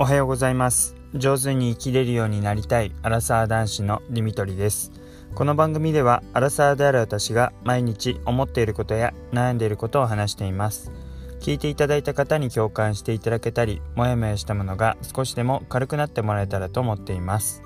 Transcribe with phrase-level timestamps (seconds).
[0.00, 0.96] おはようございます。
[1.14, 4.92] 上手に生きれるようになりたいアラサー男子のデミトリです。
[5.34, 10.90] この番組ではアラサーである私が毎日思っていることや悩んでいることを話しています。
[11.40, 17.62] 聞いていただいた方に共感していただけたりもやもやしたものが少しでも軽くなってもらえたらと思っています。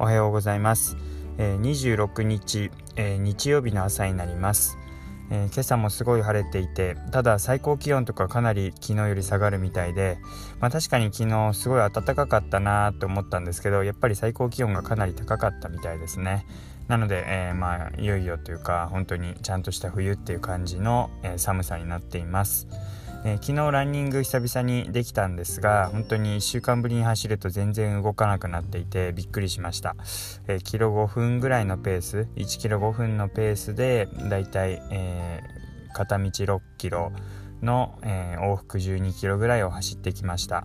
[0.00, 0.96] おはようございます、
[1.38, 4.76] え、26日、え、日曜日の朝になります。
[5.30, 10.18] えー、今朝もすごい晴れていてただ最高気温とかかなり昨日より下がるみたいで、
[10.60, 16.46] まあ、確かに昨日すごい暖かかったなと思ったんですけどやっぱり最高気温がかなり高かったみたいですね
[16.88, 22.66] なので、えー、まあいよいよというか本当にちゃんとした冬っていう感じの、えー、寒さになっています。
[23.22, 29.94] えー、昨日ランニング久々にできたんですが本当に1週間ぶりに走ると全然動かなくなっていてびっくりしました、
[30.48, 35.42] えー、キロ5分ぐらいのペース1キロ5分のペースでだいたい、え、
[35.92, 37.12] 片道6キロ
[37.62, 40.64] の、え往復12キロぐらいを走ってきました、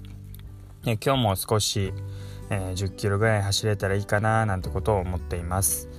[0.85, 1.93] え今日も少し、
[2.49, 5.89] え10キロぐらい走れたらいいかななんてことを思っています。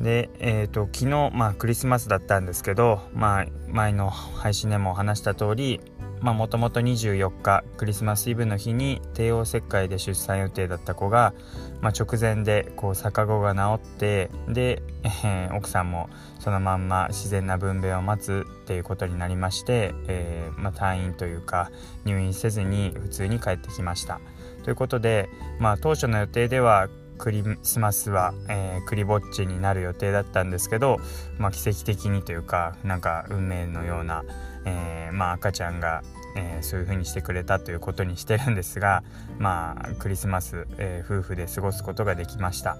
[0.00, 5.80] で、えーと、昨日、まあ、クリスマスだったんですけど、まあ、前の配信でも話した通り
[6.22, 11.32] もともと24日クリスマスイブの日に帝王切開で出産予定だった子が、
[11.80, 14.82] まあ、直前でこう逆子が治ってで、
[15.24, 21.70] えー、奥さんもそのまんま自然な分娩を待つっていうことになりまして、えー、まあ、退院というか
[22.04, 24.20] 入院せずに普通に帰ってきました。
[24.62, 26.88] ということで、まあ、当初の予定では
[27.20, 30.96] クリスマスは、えー、クリぼっちになる予定だったんですけど、
[31.38, 34.24] まあ、奇跡的にというかなんか運命のような、
[34.64, 36.02] えー、まあ、赤ちゃんが、
[36.34, 39.04] えー、そういう風にしてくれたということにしてるんですが、
[39.38, 42.78] まあ、クリスマス、え夫婦で過ごすことができました。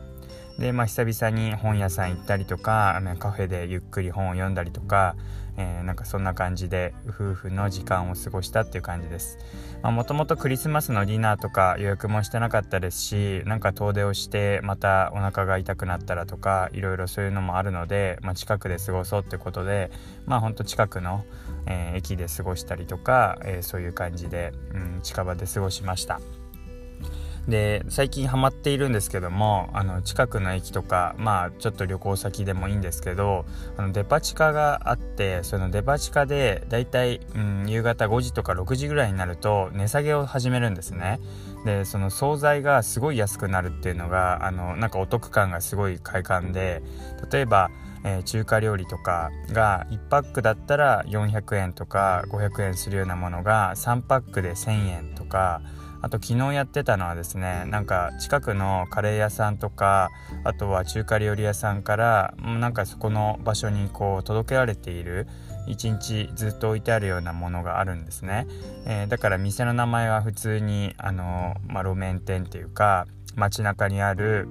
[0.58, 5.16] で、まあ、久々に本屋さん行ったりとかカフェでゆっくり本を読んだりとか、
[5.56, 9.38] えー、なんかそんな感じで夫婦の時間を過ごしたっていう感じです。
[9.82, 19.90] もともとクリスマスのディナーとか予約もしてなかったですしなんか遠出をしてまたお腹が痛くなったらとかいろいろそういうのもあるので、まあ、近くで過ごそうってことで
[20.26, 21.24] まあほんと近くの、
[21.66, 26.20] えー、駅で過ごしたりとか、えー、そういう感じで、うん、近場で過ごしました。
[27.50, 33.44] で最近ハマっているんですけどもあの近くの駅とかまあちょっと旅行先でもいいんですけど
[33.76, 41.20] あのデパ地下があってそのデパ地下でだいたい、うん、夕方5時とか6時ぐらいになると値下げを始めるんですね。
[41.64, 46.82] でその惣菜がすごい安くなるっていうのがあのなんかお得感がすごい快感で
[47.30, 47.70] 例えば
[48.02, 55.60] えー、中華料理とかが1パックだったら400円とか500円するようなものが3パックで1000円とか
[56.02, 60.10] あと昨日やってたのはですねなんか近くのカレー屋さんとか
[60.44, 65.26] あとは中華料理屋さんからなんかそこの場所にこう届けられている
[65.66, 68.46] 一日ずっと置いてあるようなものがあるんですね、
[68.86, 73.06] えー、だから店の名前は普通にあの、まあ、路面店っていうか
[73.36, 74.48] 街中にある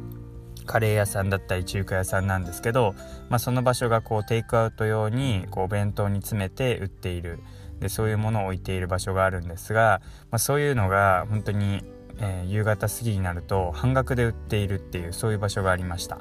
[0.66, 2.94] カレー屋さんだったり中華屋さんなんですけど、
[3.28, 7.40] まあ、その場所がこうテイクアウト用にこうお弁当に詰めて売っている
[7.80, 10.02] でそういうものを置いている場所があるんですが、
[10.32, 11.84] まあ、そういうのが本当に、
[12.20, 16.20] えー、夕方過ぎになると半額で売っているっていうそういう場所がありました。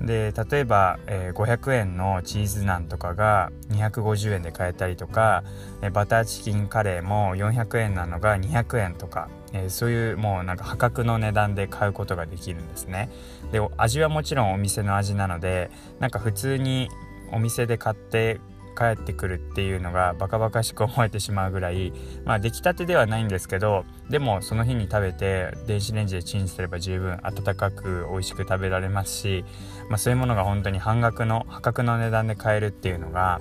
[0.00, 5.44] で例えば、えー、500円のチーズナンとかが250円で買えたりとか、
[5.80, 13.10] えー、バターチキンカレーも400円なのが200円とか、えー、そういうもうなんか破格の値段で買うことができるんですね。
[13.52, 15.70] で味はもちろんお店の味なので
[16.00, 16.88] なんか普通に
[17.32, 18.40] お店で買って
[18.72, 21.92] 帰ってくるっていうのがバカバカしく思えてしまうぐらい
[22.24, 29.44] まあ出来たてではないんですけどでもその日に食べて電子レンジでチンすれば十分温かく美味しく食べられますし、
[29.88, 33.40] まあ、そういうものが本当に半額の破格の値段で買えるっていうのが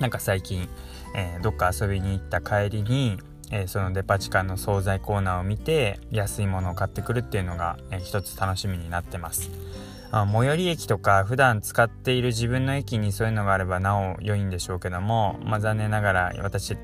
[0.00, 0.68] なんか最近、
[1.14, 3.18] えー、どっか遊びに行った帰りに
[3.52, 9.50] えー、そのデパ地下の惣菜コーナーを見て安いものを買ってくるっていうのが、えー、一つ楽しみになってます。
[10.12, 16.76] あ最寄り駅とか普段使っている自分の駅にそういうのがあればなお良いんでしょうけども、まあ、残念ながら私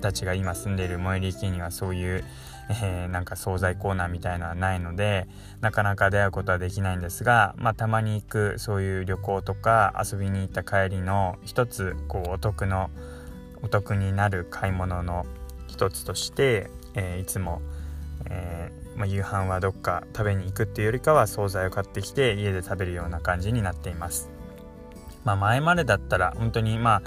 [0.00, 2.24] たちが今住んでいる最寄り駅にはそういう、
[2.70, 5.26] えー、なんか惣菜コーナーみたいのはないので
[5.60, 12.90] なかなか出会うことはできないんですが、まあ、たまに行くそういう旅行とか遊びに行った帰りの一つこうお得の
[13.62, 15.26] お得になる買い物の
[15.66, 17.62] 一つとして、えー、いつも、
[18.30, 24.30] えーまあ、夕飯はどっか食べに行くっていうよりかは惣菜を買ってきて家で食べるような感じになっています。
[25.24, 27.02] まあ、前までだったら本当にまあ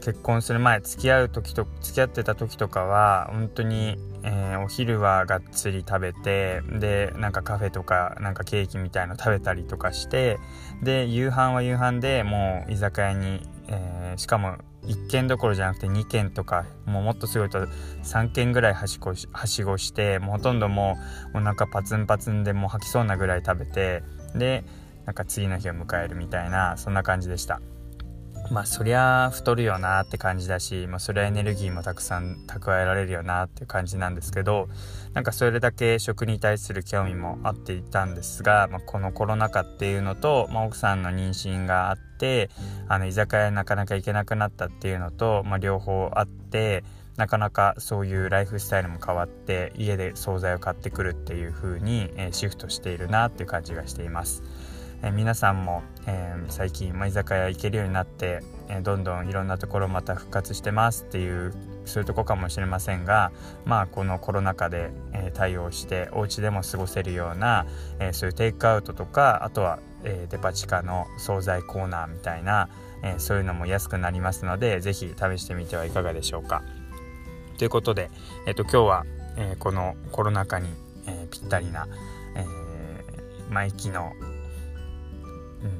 [0.00, 10.38] 結婚する前付き合う時と付き合ってた時とかは本当に、えー、お昼はがっつり食べてでなんかカフェとかなんかケーキみたいの食べたりとかして
[10.82, 14.56] で夕飯は夕飯でもう居酒屋に、えー、しかも
[14.86, 17.58] 1軒どころじゃなくて2軒とかもうもっとすごいと
[18.04, 20.96] 3軒ぐらいはしごしはしごしてもうほとんども
[21.34, 24.02] うお腹パツンパツンでもう吐きそうなぐらい食べて
[24.34, 24.64] で
[25.04, 27.60] なんか次の日を迎えるみたいなそんな感じでした。
[28.50, 34.68] まあそりゃ太るよなって感じだし、まあ、そりゃエネルギーもたくさん蓄えられるよなっていう感じなんですけど
[35.12, 42.07] なんかそれだけ食に対する興味もあっていたんですが、まあ、このコロナ禍っていうのと、まあ、奥さんの妊娠があって
[42.88, 46.84] あの居酒屋なかなか行けなくなったっていうのと、まあ、両方あって
[47.16, 54.44] なかなかそういうライフスタイルも変わって家で惣菜を買ってくるっていう風に、え、シフトしているなっていう感じがしています。
[55.02, 61.54] え、皆さんも、えー、最近、まあ、居酒屋行けるようになって、えどんどんいろんなところまた復活してますっていう
[61.86, 63.32] そういうとこかもしれませんが
[63.64, 67.66] まあこのコロナ禍で、え対応してお家でも過ごせるような、
[67.98, 72.68] えそういうテイクアウトとかあとは、えデパ地下の惣菜コーナーみたいな、
[73.02, 76.62] えそういうのも安くなりますので是非試してみてはいかがでしょうか。
[77.56, 78.10] ということで、
[78.46, 79.06] えー、と今日は、
[79.36, 80.68] えこのコロナ禍に、
[81.06, 81.88] えぴったりな、
[82.34, 84.12] えー、マイキの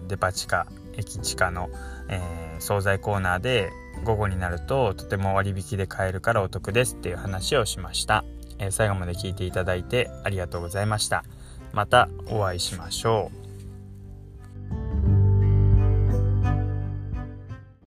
[0.09, 0.67] デパ地下
[0.97, 1.71] 駅地下の、
[2.09, 3.71] えー、惣菜コーナーで
[4.05, 8.25] 午後になるととても割引で買えるからお得ですっていう話をしました、
[8.59, 11.25] えー、最後まで聞いていただいてありがとうございました。
[11.73, 13.48] またお会いしましょう。